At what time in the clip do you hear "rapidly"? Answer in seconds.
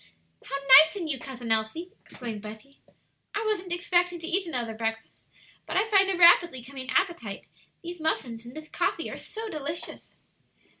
6.17-6.63